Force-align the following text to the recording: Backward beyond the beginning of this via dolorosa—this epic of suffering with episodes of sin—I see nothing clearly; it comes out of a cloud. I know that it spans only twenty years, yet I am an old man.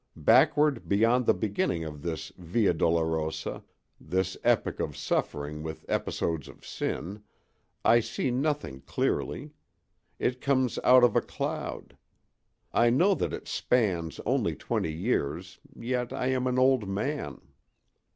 Backward 0.15 0.89
beyond 0.89 1.27
the 1.27 1.33
beginning 1.35 1.83
of 1.83 2.01
this 2.01 2.31
via 2.35 2.73
dolorosa—this 2.73 4.35
epic 4.43 4.79
of 4.79 4.97
suffering 4.97 5.61
with 5.61 5.85
episodes 5.87 6.47
of 6.47 6.65
sin—I 6.65 7.99
see 7.99 8.31
nothing 8.31 8.81
clearly; 8.81 9.51
it 10.17 10.41
comes 10.41 10.79
out 10.83 11.03
of 11.03 11.15
a 11.15 11.21
cloud. 11.21 11.99
I 12.73 12.89
know 12.89 13.13
that 13.13 13.31
it 13.31 13.47
spans 13.47 14.19
only 14.25 14.55
twenty 14.55 14.91
years, 14.91 15.59
yet 15.75 16.11
I 16.11 16.29
am 16.29 16.47
an 16.47 16.57
old 16.57 16.87
man. 16.89 17.39